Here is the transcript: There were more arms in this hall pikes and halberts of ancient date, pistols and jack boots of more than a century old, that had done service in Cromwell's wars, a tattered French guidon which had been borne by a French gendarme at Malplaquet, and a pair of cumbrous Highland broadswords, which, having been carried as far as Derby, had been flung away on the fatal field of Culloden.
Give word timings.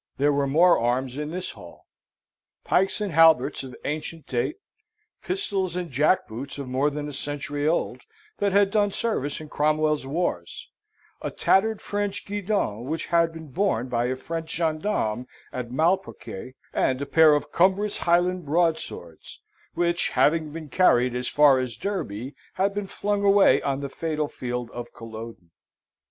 There 0.17 0.33
were 0.33 0.47
more 0.47 0.79
arms 0.79 1.15
in 1.15 1.29
this 1.29 1.51
hall 1.51 1.85
pikes 2.63 3.01
and 3.01 3.11
halberts 3.11 3.63
of 3.63 3.75
ancient 3.85 4.25
date, 4.25 4.55
pistols 5.21 5.75
and 5.75 5.91
jack 5.91 6.27
boots 6.27 6.57
of 6.57 6.67
more 6.67 6.89
than 6.89 7.07
a 7.07 7.13
century 7.13 7.67
old, 7.67 8.01
that 8.39 8.51
had 8.51 8.71
done 8.71 8.89
service 8.91 9.39
in 9.39 9.47
Cromwell's 9.47 10.07
wars, 10.07 10.67
a 11.21 11.29
tattered 11.29 11.83
French 11.83 12.25
guidon 12.25 12.85
which 12.85 13.05
had 13.13 13.31
been 13.31 13.49
borne 13.51 13.89
by 13.89 14.05
a 14.07 14.15
French 14.15 14.49
gendarme 14.55 15.27
at 15.53 15.69
Malplaquet, 15.69 16.55
and 16.73 16.99
a 16.99 17.05
pair 17.05 17.35
of 17.35 17.51
cumbrous 17.51 17.99
Highland 17.99 18.43
broadswords, 18.43 19.43
which, 19.75 20.09
having 20.09 20.51
been 20.51 20.69
carried 20.69 21.13
as 21.15 21.27
far 21.27 21.59
as 21.59 21.77
Derby, 21.77 22.33
had 22.55 22.73
been 22.73 22.87
flung 22.87 23.23
away 23.23 23.61
on 23.61 23.81
the 23.81 23.87
fatal 23.89 24.27
field 24.27 24.71
of 24.71 24.91
Culloden. 24.93 25.51